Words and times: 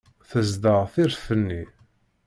Tezder 0.29 0.83
tireft-nni. 0.93 1.63